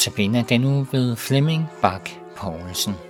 Notabene 0.00 0.44
den 0.48 0.64
uge 0.64 0.86
ved 0.92 1.16
Flemming 1.16 1.66
Bak 1.82 2.10
Poulsen. 2.36 3.09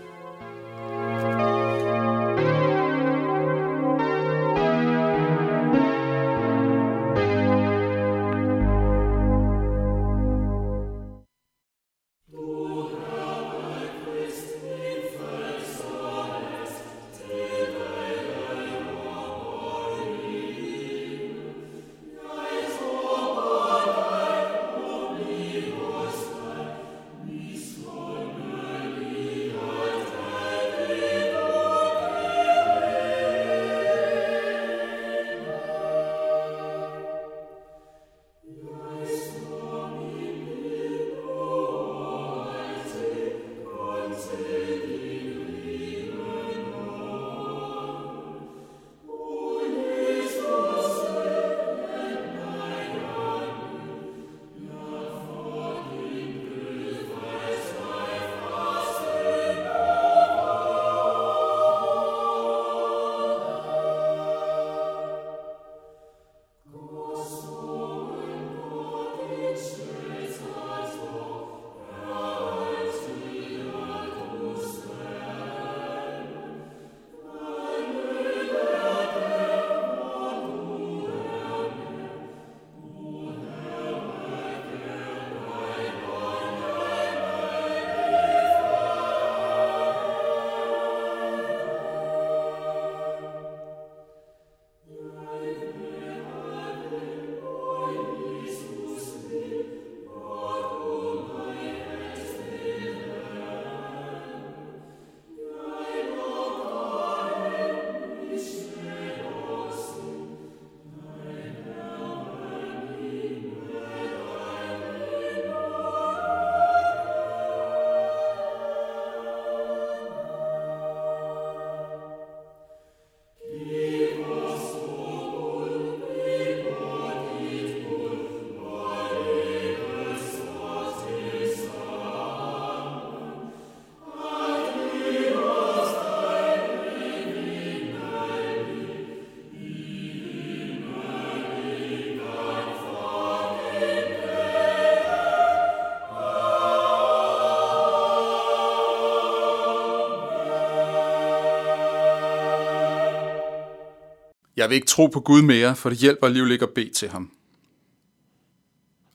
Jeg 154.60 154.68
vil 154.68 154.74
ikke 154.74 154.86
tro 154.86 155.06
på 155.06 155.20
Gud 155.20 155.42
mere, 155.42 155.76
for 155.76 155.90
det 155.90 155.98
hjælper 155.98 156.26
alligevel 156.26 156.52
ikke 156.52 156.64
at 156.64 156.74
bede 156.74 156.90
til 156.92 157.08
ham. 157.08 157.32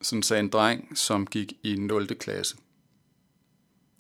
Sådan 0.02 0.24
sagde 0.24 0.40
en 0.40 0.50
dreng, 0.50 0.98
som 0.98 1.28
gik 1.28 1.54
i 1.64 1.76
0. 1.76 2.08
klasse. 2.08 2.58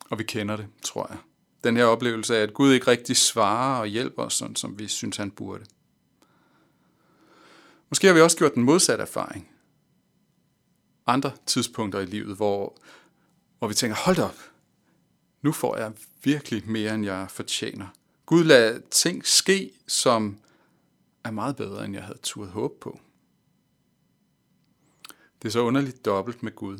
Og 0.09 0.19
vi 0.19 0.23
kender 0.23 0.55
det, 0.55 0.67
tror 0.81 1.07
jeg. 1.09 1.17
Den 1.63 1.78
her 1.78 1.85
oplevelse 1.85 2.38
af, 2.38 2.41
at 2.41 2.53
Gud 2.53 2.73
ikke 2.73 2.88
rigtig 2.88 3.17
svarer 3.17 3.79
og 3.79 3.88
hjælper 3.88 4.23
os, 4.23 4.34
sådan 4.34 4.55
som 4.55 4.79
vi 4.79 4.88
synes, 4.88 5.17
han 5.17 5.31
burde. 5.31 5.66
Måske 7.89 8.07
har 8.07 8.13
vi 8.13 8.22
også 8.22 8.38
gjort 8.38 8.55
den 8.55 8.63
modsatte 8.63 9.01
erfaring. 9.01 9.50
Andre 11.07 11.31
tidspunkter 11.45 12.00
i 12.00 12.05
livet, 12.05 12.35
hvor, 12.35 12.78
hvor 13.59 13.67
vi 13.67 13.73
tænker, 13.73 13.95
hold 13.95 14.19
op, 14.19 14.38
nu 15.41 15.51
får 15.51 15.78
jeg 15.78 15.91
virkelig 16.23 16.69
mere, 16.69 16.95
end 16.95 17.05
jeg 17.05 17.28
fortjener. 17.29 17.88
Gud 18.25 18.44
lader 18.44 18.79
ting 18.91 19.28
ske, 19.28 19.72
som 19.88 20.38
er 21.25 21.31
meget 21.31 21.56
bedre, 21.56 21.86
end 21.86 21.94
jeg 21.94 22.03
havde 22.03 22.19
turet 22.24 22.50
håbe 22.50 22.74
på. 22.81 23.00
Det 25.41 25.47
er 25.47 25.52
så 25.52 25.59
underligt 25.59 26.06
dobbelt 26.06 26.44
med 26.44 26.56
Gud. 26.56 26.80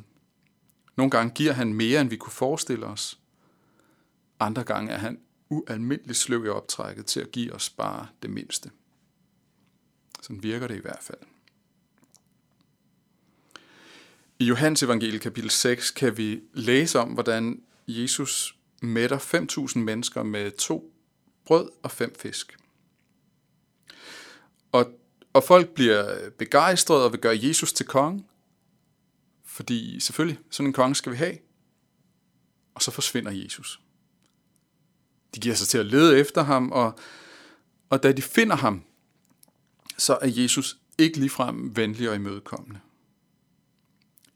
Nogle 0.95 1.11
gange 1.11 1.33
giver 1.33 1.53
han 1.53 1.73
mere, 1.73 2.01
end 2.01 2.09
vi 2.09 2.17
kunne 2.17 2.33
forestille 2.33 2.85
os. 2.85 3.19
Andre 4.39 4.63
gange 4.63 4.91
er 4.91 4.97
han 4.97 5.19
ualmindeligt 5.50 6.17
sløv 6.17 6.45
i 6.45 6.50
optrækket 6.50 7.05
til 7.05 7.19
at 7.19 7.31
give 7.31 7.53
os 7.53 7.69
bare 7.69 8.07
det 8.22 8.29
mindste. 8.29 8.72
Sådan 10.22 10.44
virker 10.44 10.67
det 10.67 10.75
i 10.75 10.81
hvert 10.81 11.01
fald. 11.01 11.19
I 14.39 14.45
Johannes 14.45 14.84
evangelie 14.84 15.19
kapitel 15.19 15.50
6 15.50 15.91
kan 15.91 16.17
vi 16.17 16.41
læse 16.53 17.00
om, 17.00 17.09
hvordan 17.09 17.63
Jesus 17.88 18.57
mætter 18.81 19.17
5.000 19.73 19.79
mennesker 19.79 20.23
med 20.23 20.51
to 20.51 20.94
brød 21.45 21.69
og 21.84 21.91
fem 21.91 22.16
fisk. 22.16 22.57
Og, 25.35 25.44
folk 25.44 25.69
bliver 25.69 26.29
begejstrede 26.29 27.06
og 27.06 27.12
vil 27.12 27.19
gøre 27.19 27.40
Jesus 27.41 27.73
til 27.73 27.85
konge. 27.85 28.25
Fordi 29.46 30.00
selvfølgelig, 30.00 30.40
sådan 30.50 30.68
en 30.68 30.73
konge 30.73 30.96
skal 30.96 31.12
vi 31.12 31.18
have. 31.18 31.38
Og 32.75 32.81
så 32.81 32.91
forsvinder 32.91 33.31
Jesus. 33.31 33.81
De 35.35 35.40
giver 35.40 35.56
sig 35.56 35.68
til 35.68 35.78
at 35.78 35.85
lede 35.85 36.19
efter 36.19 36.44
ham, 36.44 36.72
og, 36.72 37.00
og 37.90 38.03
da 38.03 38.12
de 38.12 38.22
finder 38.22 38.56
ham, 38.56 38.84
så 39.97 40.18
er 40.22 40.28
Jesus 40.28 40.78
ikke 40.97 41.19
ligefrem 41.19 41.75
venlig 41.75 42.09
og 42.09 42.16
imødekommende. 42.16 42.79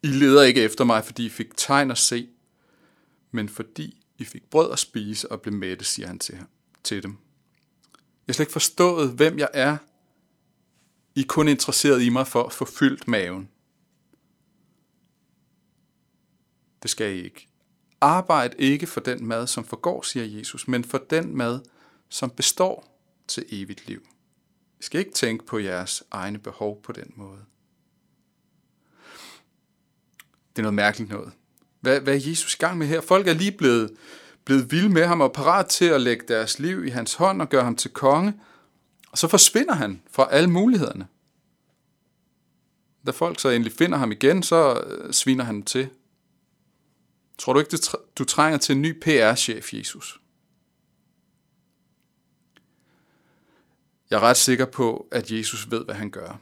I 0.04 0.08
leder 0.08 0.44
ikke 0.44 0.62
efter 0.62 0.84
mig, 0.84 1.06
fordi 1.06 1.26
I 1.26 1.30
fik 1.30 1.58
tegn 1.58 1.92
at 1.92 1.98
se, 1.98 2.30
men 3.32 3.50
fordi 3.50 4.04
I 4.18 4.24
fik 4.24 4.50
brød 4.50 4.72
at 4.72 4.80
spise 4.80 5.32
og 5.32 5.42
blev 5.42 5.54
mætte, 5.54 5.86
siger 5.86 6.08
han 6.08 6.20
til, 6.20 6.40
til 6.84 7.04
dem. 7.04 7.12
Jeg 7.92 8.32
har 8.32 8.34
slet 8.34 8.44
ikke 8.44 8.54
forstået, 8.54 9.12
hvem 9.12 9.40
jeg 9.40 9.50
er, 9.54 9.78
i 11.20 11.22
er 11.22 11.26
kun 11.28 11.48
interesseret 11.48 12.02
i 12.02 12.10
mig 12.10 12.28
for 12.28 12.44
at 12.44 12.54
få 12.54 12.66
fyldt 12.66 13.08
maven. 13.08 13.50
Det 16.84 16.92
skal 16.92 17.16
I 17.16 17.24
ikke. 17.24 17.48
Arbejd 18.02 18.52
ikke 18.58 18.88
for 18.88 19.00
den 19.00 19.26
mad, 19.26 19.48
som 19.48 19.66
forgår, 19.66 20.02
siger 20.02 20.26
Jesus, 20.26 20.68
men 20.68 20.84
for 20.84 20.98
den 20.98 21.38
mad, 21.38 21.60
som 22.10 22.30
består 22.30 23.02
til 23.28 23.46
evigt 23.50 23.88
liv. 23.88 24.02
I 24.80 24.84
skal 24.84 25.00
ikke 25.00 25.12
tænke 25.12 25.46
på 25.46 25.60
jeres 25.60 26.04
egne 26.12 26.40
behov 26.40 26.82
på 26.82 26.92
den 26.92 27.14
måde. 27.16 27.46
Det 30.50 30.60
er 30.60 30.62
noget 30.62 30.74
mærkeligt 30.74 31.10
noget. 31.10 31.32
Hvad, 31.80 32.00
hvad 32.00 32.14
er 32.16 32.30
Jesus 32.30 32.54
i 32.54 32.58
gang 32.58 32.78
med 32.78 32.88
her? 32.88 33.02
Folk 33.02 33.28
er 33.28 33.34
lige 33.34 33.52
blevet, 33.52 33.92
blevet 34.46 34.72
vilde 34.72 34.90
med 34.90 35.06
ham 35.06 35.22
og 35.22 35.34
parat 35.34 35.68
til 35.68 35.86
at 35.86 36.02
lægge 36.02 36.26
deres 36.28 36.60
liv 36.60 36.86
i 36.86 36.90
hans 36.90 37.14
hånd 37.14 37.42
og 37.42 37.50
gøre 37.50 37.64
ham 37.64 37.76
til 37.76 37.92
konge, 37.92 38.34
og 39.12 39.18
så 39.18 39.28
forsvinder 39.28 39.74
han 39.74 40.02
fra 40.12 40.28
alle 40.32 40.50
mulighederne. 40.50 41.08
Da 43.06 43.12
folk 43.12 43.40
så 43.40 43.50
endelig 43.50 43.74
finder 43.74 43.98
ham 43.98 44.12
igen, 44.12 44.44
så 44.44 44.82
øh, 44.82 45.14
sviner 45.14 45.44
han 45.44 45.64
til. 45.64 45.90
Tror 47.38 47.54
du 47.54 47.60
ikke, 47.60 47.78
du 48.18 48.24
trænger 48.24 48.58
til 48.58 48.76
en 48.76 48.82
ny 48.82 49.00
PR-chef, 49.00 49.74
Jesus? 49.74 50.22
Jeg 54.10 54.18
er 54.18 54.22
ret 54.22 54.38
sikker 54.38 54.66
på, 54.66 55.08
at 55.12 55.32
Jesus 55.32 55.72
ved, 55.72 55.86
hvad 55.86 55.96
han 55.96 56.10
gør. 56.12 56.40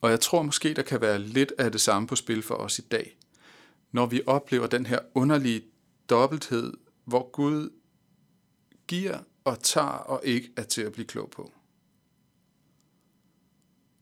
Og 0.00 0.10
jeg 0.10 0.20
tror 0.20 0.42
måske, 0.42 0.74
der 0.74 0.82
kan 0.82 1.00
være 1.00 1.18
lidt 1.18 1.52
af 1.58 1.72
det 1.72 1.80
samme 1.80 2.08
på 2.08 2.16
spil 2.16 2.42
for 2.42 2.54
os 2.54 2.78
i 2.78 2.82
dag. 2.82 3.14
når 3.92 4.06
vi 4.06 4.22
oplever 4.26 4.66
den 4.66 4.86
her 4.86 4.98
underlige 5.14 5.62
dobbelthed, 6.10 6.72
hvor 7.04 7.30
Gud 7.30 7.70
giver 8.86 9.18
og 9.48 9.62
tager 9.62 9.86
og 9.86 10.20
ikke 10.24 10.52
er 10.56 10.62
til 10.62 10.82
at 10.82 10.92
blive 10.92 11.06
klog 11.06 11.30
på. 11.30 11.52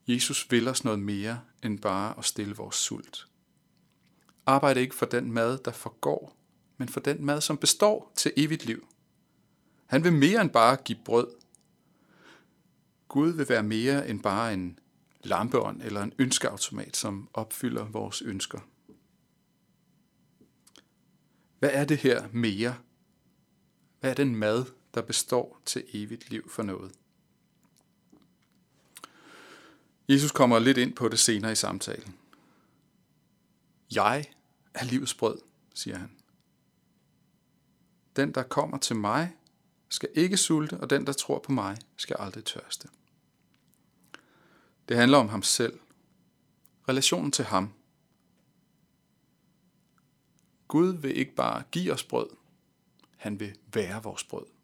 Jesus 0.08 0.50
vil 0.50 0.68
os 0.68 0.84
noget 0.84 0.98
mere 0.98 1.40
end 1.62 1.78
bare 1.78 2.18
at 2.18 2.24
stille 2.24 2.56
vores 2.56 2.76
sult. 2.76 3.26
Arbejde 4.46 4.80
ikke 4.80 4.94
for 4.94 5.06
den 5.06 5.32
mad, 5.32 5.58
der 5.58 5.72
forgår, 5.72 6.36
men 6.76 6.88
for 6.88 7.00
den 7.00 7.24
mad, 7.24 7.40
som 7.40 7.58
består 7.58 8.12
til 8.16 8.32
evigt 8.36 8.66
liv. 8.66 8.88
Han 9.86 10.04
vil 10.04 10.12
mere 10.12 10.40
end 10.40 10.50
bare 10.50 10.76
give 10.76 10.98
brød. 11.04 11.28
Gud 13.08 13.32
vil 13.32 13.48
være 13.48 13.62
mere 13.62 14.08
end 14.08 14.22
bare 14.22 14.54
en 14.54 14.78
lampeånd 15.24 15.82
eller 15.82 16.02
en 16.02 16.12
ønskeautomat, 16.18 16.96
som 16.96 17.28
opfylder 17.32 17.84
vores 17.84 18.22
ønsker. 18.22 18.60
Hvad 21.58 21.70
er 21.72 21.84
det 21.84 21.98
her 21.98 22.28
mere? 22.32 22.76
Hvad 24.00 24.10
er 24.10 24.14
den 24.14 24.36
mad, 24.36 24.64
der 24.96 25.02
består 25.02 25.60
til 25.64 25.84
evigt 25.92 26.30
liv 26.30 26.50
for 26.50 26.62
noget? 26.62 26.92
Jesus 30.08 30.30
kommer 30.30 30.58
lidt 30.58 30.78
ind 30.78 30.94
på 30.94 31.08
det 31.08 31.18
senere 31.18 31.52
i 31.52 31.54
samtalen. 31.54 32.16
Jeg 33.94 34.24
er 34.74 34.84
livets 34.84 35.14
brød, 35.14 35.38
siger 35.74 35.98
han. 35.98 36.10
Den, 38.16 38.34
der 38.34 38.42
kommer 38.42 38.78
til 38.78 38.96
mig, 38.96 39.36
skal 39.88 40.08
ikke 40.14 40.36
sulte, 40.36 40.80
og 40.80 40.90
den, 40.90 41.06
der 41.06 41.12
tror 41.12 41.38
på 41.38 41.52
mig, 41.52 41.76
skal 41.96 42.16
aldrig 42.18 42.44
tørste. 42.44 42.88
Det 44.88 44.96
handler 44.96 45.18
om 45.18 45.28
ham 45.28 45.42
selv. 45.42 45.80
Relationen 46.88 47.32
til 47.32 47.44
ham. 47.44 47.72
Gud 50.68 50.96
vil 50.96 51.16
ikke 51.16 51.34
bare 51.34 51.62
give 51.70 51.92
os 51.92 52.04
brød. 52.04 52.28
Han 53.16 53.40
vil 53.40 53.58
være 53.72 54.02
vores 54.02 54.24
brød. 54.24 54.55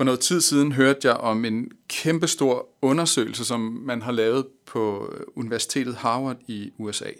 For 0.00 0.04
noget 0.04 0.20
tid 0.20 0.40
siden 0.40 0.72
hørte 0.72 1.08
jeg 1.08 1.16
om 1.16 1.44
en 1.44 1.70
kæmpestor 1.88 2.68
undersøgelse, 2.82 3.44
som 3.44 3.60
man 3.60 4.02
har 4.02 4.12
lavet 4.12 4.46
på 4.66 5.12
øh, 5.12 5.20
Universitetet 5.36 5.94
Harvard 5.94 6.36
i 6.46 6.72
USA. 6.78 7.10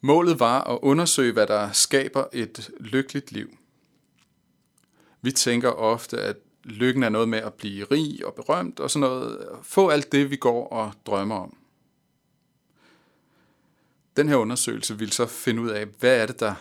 Målet 0.00 0.40
var 0.40 0.60
at 0.64 0.78
undersøge, 0.82 1.32
hvad 1.32 1.46
der 1.46 1.72
skaber 1.72 2.24
et 2.32 2.70
lykkeligt 2.80 3.32
liv. 3.32 3.56
Vi 5.22 5.32
tænker 5.32 5.68
ofte, 5.68 6.20
at 6.20 6.36
lykken 6.64 7.02
er 7.02 7.08
noget 7.08 7.28
med 7.28 7.38
at 7.38 7.54
blive 7.54 7.84
rig 7.84 8.26
og 8.26 8.34
berømt 8.34 8.80
og 8.80 8.90
sådan 8.90 9.08
noget. 9.08 9.48
Få 9.62 9.88
alt 9.88 10.12
det, 10.12 10.30
vi 10.30 10.36
går 10.36 10.68
og 10.68 10.92
drømmer 11.06 11.36
om. 11.36 11.56
Den 14.16 14.28
her 14.28 14.36
undersøgelse 14.36 14.98
vil 14.98 15.12
så 15.12 15.26
finde 15.26 15.62
ud 15.62 15.68
af, 15.68 15.86
hvad 15.86 16.22
er 16.22 16.26
det, 16.26 16.40
der 16.40 16.54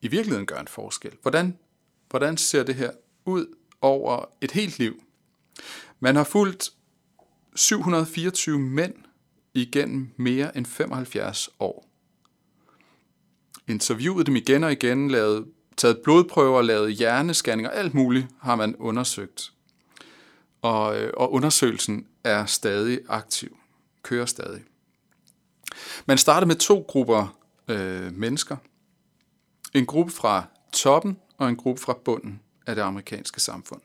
i 0.00 0.08
virkeligheden 0.08 0.46
gør 0.46 0.60
en 0.60 0.68
forskel. 0.68 1.12
Hvordan, 1.22 1.58
hvordan 2.10 2.36
ser 2.36 2.62
det 2.62 2.74
her 2.74 2.90
ud 3.24 3.57
over 3.80 4.24
et 4.40 4.50
helt 4.50 4.78
liv? 4.78 5.02
Man 6.00 6.16
har 6.16 6.24
fulgt 6.24 6.70
724 7.56 8.58
mænd 8.58 8.94
igennem 9.54 10.10
mere 10.16 10.56
end 10.56 10.66
75 10.66 11.48
år. 11.60 11.88
Interviewet 13.68 14.26
dem 14.26 14.36
igen 14.36 14.64
og 14.64 14.72
igen, 14.72 15.10
lavet 15.10 15.46
taget 15.76 16.00
blodprøver, 16.04 16.62
lavet 16.62 16.92
hjernescanninger, 16.92 17.70
alt 17.70 17.94
muligt 17.94 18.26
har 18.40 18.56
man 18.56 18.76
undersøgt. 18.76 19.52
Og, 20.62 21.00
øh, 21.00 21.12
og 21.16 21.32
undersøgelsen 21.32 22.06
er 22.24 22.46
stadig 22.46 23.00
aktiv, 23.08 23.56
kører 24.02 24.26
stadig. 24.26 24.62
Man 26.06 26.18
startede 26.18 26.48
med 26.48 26.56
to 26.56 26.84
grupper 26.88 27.38
øh, 27.68 28.12
mennesker. 28.12 28.56
En 29.74 29.86
gruppe 29.86 30.12
fra 30.12 30.44
toppen 30.72 31.18
og 31.38 31.48
en 31.48 31.56
gruppe 31.56 31.82
fra 31.82 31.98
bunden 32.04 32.40
af 32.68 32.74
det 32.74 32.82
amerikanske 32.82 33.40
samfund. 33.40 33.80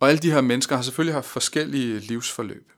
Og 0.00 0.08
alle 0.08 0.18
de 0.18 0.30
her 0.30 0.40
mennesker 0.40 0.76
har 0.76 0.82
selvfølgelig 0.82 1.14
haft 1.14 1.26
forskellige 1.26 1.98
livsforløb. 1.98 2.72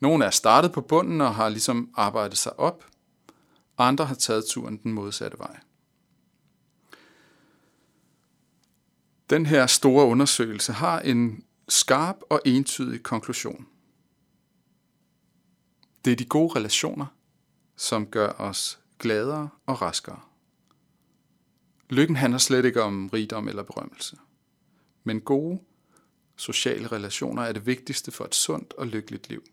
Nogle 0.00 0.24
er 0.24 0.30
startet 0.30 0.72
på 0.72 0.80
bunden 0.80 1.20
og 1.20 1.34
har 1.34 1.48
ligesom 1.48 1.90
arbejdet 1.94 2.38
sig 2.38 2.60
op. 2.60 2.86
Andre 3.78 4.04
har 4.04 4.14
taget 4.14 4.44
turen 4.44 4.76
den 4.76 4.92
modsatte 4.92 5.38
vej. 5.38 5.60
Den 9.30 9.46
her 9.46 9.66
store 9.66 10.06
undersøgelse 10.06 10.72
har 10.72 11.00
en 11.00 11.44
skarp 11.68 12.16
og 12.30 12.40
entydig 12.44 13.02
konklusion. 13.02 13.66
Det 16.04 16.12
er 16.12 16.16
de 16.16 16.24
gode 16.24 16.58
relationer, 16.58 17.06
som 17.76 18.06
gør 18.06 18.28
os 18.28 18.80
gladere 18.98 19.48
og 19.66 19.82
raskere. 19.82 20.20
Lykken 21.90 22.16
handler 22.16 22.38
slet 22.38 22.64
ikke 22.64 22.82
om 22.82 23.08
rigdom 23.08 23.48
eller 23.48 23.62
berømmelse. 23.62 24.16
Men 25.04 25.20
gode 25.20 25.60
sociale 26.36 26.86
relationer 26.86 27.42
er 27.42 27.52
det 27.52 27.66
vigtigste 27.66 28.10
for 28.10 28.24
et 28.24 28.34
sundt 28.34 28.72
og 28.72 28.86
lykkeligt 28.86 29.28
liv. 29.28 29.44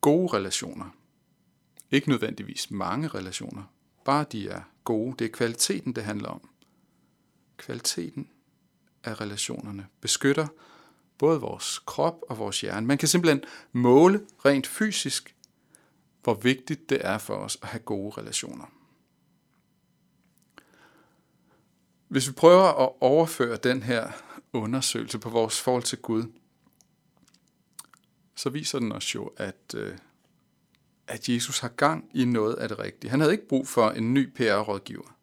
Gode 0.00 0.32
relationer. 0.32 0.90
Ikke 1.90 2.08
nødvendigvis 2.08 2.70
mange 2.70 3.08
relationer, 3.08 3.62
bare 4.04 4.26
de 4.32 4.48
er 4.48 4.62
gode. 4.84 5.14
Det 5.18 5.24
er 5.24 5.28
kvaliteten, 5.28 5.92
det 5.92 6.04
handler 6.04 6.28
om 6.28 6.48
kvaliteten 7.56 8.30
af 9.04 9.20
relationerne, 9.20 9.86
beskytter 10.00 10.46
både 11.18 11.40
vores 11.40 11.78
krop 11.78 12.22
og 12.28 12.38
vores 12.38 12.60
hjerne. 12.60 12.86
Man 12.86 12.98
kan 12.98 13.08
simpelthen 13.08 13.42
måle 13.72 14.26
rent 14.44 14.66
fysisk, 14.66 15.36
hvor 16.22 16.34
vigtigt 16.34 16.90
det 16.90 16.98
er 17.00 17.18
for 17.18 17.34
os 17.34 17.58
at 17.62 17.68
have 17.68 17.82
gode 17.82 18.20
relationer. 18.20 18.66
Hvis 22.08 22.28
vi 22.28 22.32
prøver 22.32 22.84
at 22.84 22.92
overføre 23.00 23.56
den 23.56 23.82
her 23.82 24.10
undersøgelse 24.52 25.18
på 25.18 25.30
vores 25.30 25.60
forhold 25.60 25.82
til 25.82 25.98
Gud, 25.98 26.24
så 28.34 28.50
viser 28.50 28.78
den 28.78 28.92
os 28.92 29.14
jo, 29.14 29.32
at, 29.36 29.74
øh, 29.76 29.98
at 31.06 31.28
Jesus 31.28 31.58
har 31.58 31.68
gang 31.68 32.10
i 32.14 32.24
noget 32.24 32.54
af 32.54 32.68
det 32.68 32.78
rigtige. 32.78 33.10
Han 33.10 33.20
havde 33.20 33.32
ikke 33.32 33.48
brug 33.48 33.68
for 33.68 33.90
en 33.90 34.14
ny 34.14 34.32
PR-rådgiver. 34.34 35.16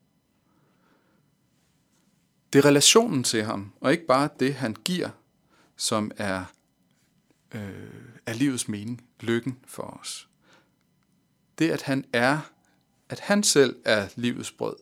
Det 2.53 2.59
er 2.59 2.65
relationen 2.65 3.23
til 3.23 3.43
ham, 3.43 3.71
og 3.81 3.91
ikke 3.91 4.05
bare 4.05 4.29
det, 4.39 4.53
han 4.53 4.73
giver, 4.73 5.09
som 5.75 6.11
er, 6.17 6.45
øh, 7.51 8.15
er 8.25 8.33
livets 8.33 8.67
mening, 8.67 9.09
lykken 9.19 9.59
for 9.67 9.83
os. 9.83 10.29
Det, 11.59 11.71
at 11.71 11.81
han 11.81 12.05
er, 12.13 12.39
at 13.09 13.19
han 13.19 13.43
selv 13.43 13.75
er 13.85 14.09
livets 14.15 14.51
brød, 14.51 14.75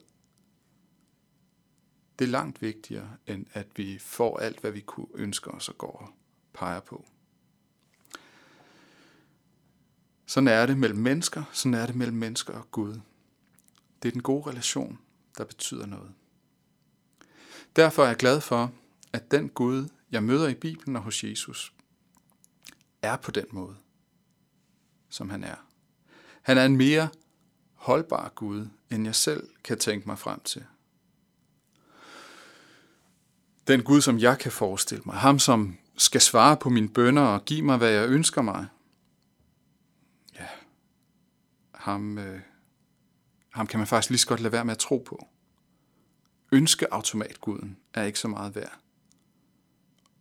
det 2.24 2.30
er 2.30 2.32
langt 2.32 2.62
vigtigere, 2.62 3.18
end 3.28 3.46
at 3.54 3.68
vi 3.76 4.00
får 4.00 4.38
alt, 4.38 4.60
hvad 4.60 4.72
vi 4.72 4.82
kunne 4.82 5.08
ønske 5.14 5.52
os 5.52 5.70
og 5.70 5.78
går 5.78 5.92
og 5.92 6.10
peger 6.54 6.80
på. 6.80 7.06
Sådan 10.26 10.48
er 10.48 10.66
det 10.66 10.78
mellem 10.78 11.00
mennesker, 11.00 11.44
sådan 11.52 11.74
er 11.74 11.86
det 11.86 11.96
mellem 11.96 12.18
mennesker 12.18 12.54
og 12.54 12.72
Gud. 12.72 13.00
Det 14.04 14.08
er 14.08 14.12
den 14.12 14.22
gode 14.22 14.50
relation, 14.50 15.00
der 15.38 15.46
betyder 15.46 15.86
noget. 15.86 16.14
Derfor 17.76 18.04
er 18.04 18.08
jeg 18.08 18.18
glad 18.18 18.42
for, 18.42 18.72
at 19.14 19.32
den 19.32 19.50
Gud, 19.50 19.90
jeg 20.12 20.24
møder 20.24 20.48
i 20.48 20.56
Bibelen 20.56 20.96
og 20.96 21.02
hos 21.02 21.24
Jesus, 21.24 21.74
er 23.02 23.18
på 23.18 23.32
den 23.32 23.46
måde, 23.52 23.76
som 25.10 25.30
han 25.30 25.44
er. 25.44 25.68
Han 26.42 26.58
er 26.58 26.66
en 26.66 26.78
mere 26.78 27.10
holdbar 27.74 28.30
Gud, 28.30 28.68
end 28.92 29.06
jeg 29.06 29.16
selv 29.16 29.50
kan 29.64 29.80
tænke 29.80 30.08
mig 30.08 30.20
frem 30.20 30.40
til. 30.40 30.66
Den 33.68 33.84
Gud, 33.84 34.02
som 34.02 34.20
jeg 34.20 34.40
kan 34.40 34.52
forestille 34.52 35.04
mig. 35.06 35.16
Ham, 35.16 35.40
som 35.40 35.78
skal 35.98 36.22
svare 36.22 36.58
på 36.58 36.70
mine 36.70 36.90
bønder 36.90 37.22
og 37.22 37.46
give 37.46 37.62
mig, 37.62 37.78
hvad 37.78 37.90
jeg 37.90 38.10
ønsker 38.10 38.42
mig. 38.42 38.68
Ja, 40.40 40.48
ham, 41.74 42.18
øh, 42.18 42.42
ham 43.50 43.68
kan 43.68 43.80
man 43.80 43.88
faktisk 43.88 44.10
lige 44.10 44.20
så 44.20 44.28
godt 44.28 44.40
lade 44.40 44.52
være 44.52 44.66
med 44.66 44.72
at 44.72 44.80
tro 44.80 45.04
på 45.08 45.28
ønskeautomatguden 46.54 47.78
er 47.94 48.04
ikke 48.04 48.20
så 48.20 48.28
meget 48.28 48.56
værd. 48.56 48.80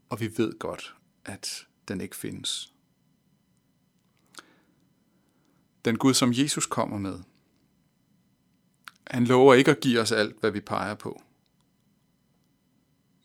Og 0.09 0.21
vi 0.21 0.33
ved 0.37 0.59
godt, 0.59 0.95
at 1.25 1.67
den 1.89 2.01
ikke 2.01 2.17
findes. 2.17 2.73
Den 5.85 5.99
Gud, 5.99 6.15
som 6.15 6.33
Jesus 6.33 6.67
kommer 6.67 6.99
med, 6.99 7.21
han 9.07 9.25
lover 9.25 9.55
ikke 9.55 9.71
at 9.71 9.81
give 9.81 10.01
os 10.01 10.13
alt, 10.13 10.41
hvad 10.41 10.51
vi 10.51 10.61
peger 10.61 10.95
på 10.95 11.23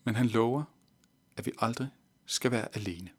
men 0.08 0.16
han 0.16 0.28
lover, 0.28 0.64
at 1.38 1.46
vi 1.46 1.52
aldrig 1.60 1.88
skal 2.26 2.52
være 2.52 2.68
alene. 2.76 3.10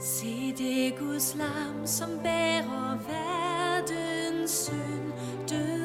Se 0.00 0.54
det 0.58 0.98
Guds 0.98 1.34
lam, 1.34 1.86
som 1.86 2.10
bærer 2.22 2.98
verdens 2.98 4.50
synd, 4.50 5.12
død 5.48 5.75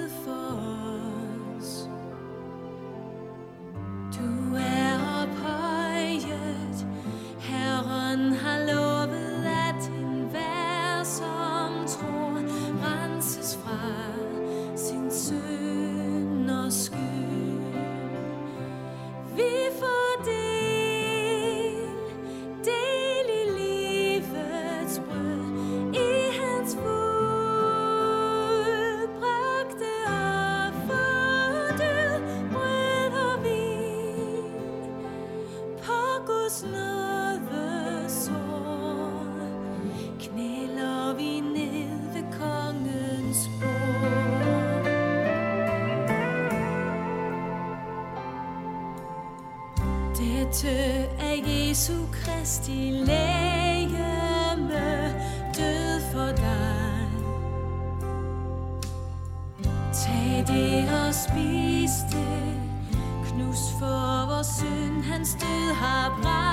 fødte 50.52 51.08
af 51.20 51.44
Jesu 51.48 51.94
Kristi 52.12 52.92
lægeme 52.92 54.44
død 55.58 56.02
for 56.14 56.28
dig. 56.36 57.08
Tag 59.94 60.44
det 60.48 60.90
og 60.90 61.14
spis 61.14 61.92
det, 62.12 62.56
knus 63.26 63.60
for 63.80 64.26
vores 64.34 64.48
synd, 64.48 65.04
hans 65.04 65.38
død 65.42 65.74
har 65.74 66.20
bragt. 66.22 66.51